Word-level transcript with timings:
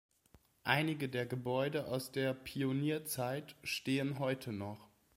Einige 0.63 1.07
der 1.09 1.27
Gebäude 1.27 1.85
aus 1.85 2.11
der 2.11 2.33
Pionierzeit 2.33 3.55
stehen 3.63 4.17
heute 4.17 4.51
noch. 4.51 4.87